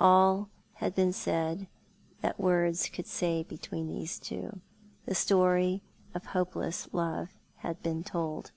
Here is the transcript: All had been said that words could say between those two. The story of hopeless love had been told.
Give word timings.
All 0.00 0.48
had 0.76 0.94
been 0.94 1.12
said 1.12 1.66
that 2.22 2.40
words 2.40 2.88
could 2.88 3.06
say 3.06 3.42
between 3.42 3.88
those 3.92 4.18
two. 4.18 4.62
The 5.04 5.14
story 5.14 5.82
of 6.14 6.24
hopeless 6.24 6.88
love 6.94 7.28
had 7.56 7.82
been 7.82 8.02
told. 8.02 8.52